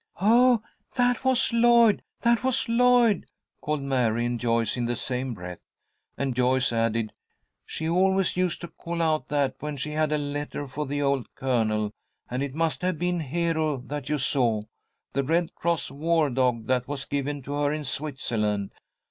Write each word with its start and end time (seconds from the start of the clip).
"Oh, 0.19 0.63
that 0.95 1.23
was 1.23 1.53
Lloyd! 1.53 2.01
That 2.21 2.43
was 2.43 2.67
Lloyd!" 2.67 3.27
called 3.61 3.83
Mary 3.83 4.25
and 4.25 4.39
Joyce 4.39 4.75
in 4.75 4.85
the 4.85 4.95
same 4.95 5.35
breath, 5.35 5.61
and 6.17 6.35
Joyce 6.35 6.73
added: 6.73 7.13
"She 7.67 7.87
always 7.87 8.35
used 8.35 8.61
to 8.61 8.67
call 8.67 8.99
out 9.03 9.27
that 9.27 9.57
when 9.59 9.77
she 9.77 9.91
had 9.91 10.11
a 10.11 10.17
letter 10.17 10.67
for 10.67 10.87
the 10.87 11.03
old 11.03 11.27
Colonel, 11.35 11.91
and 12.31 12.41
it 12.41 12.55
must 12.55 12.81
have 12.81 12.97
been 12.97 13.19
Hero 13.19 13.77
that 13.85 14.09
you 14.09 14.17
saw, 14.17 14.63
the 15.13 15.23
Red 15.23 15.53
Cross 15.53 15.91
war 15.91 16.31
dog 16.31 16.65
that 16.65 16.87
was 16.87 17.05
given 17.05 17.43
to 17.43 17.53
her 17.53 17.71
in 17.71 17.83
Switzerland. 17.83 18.73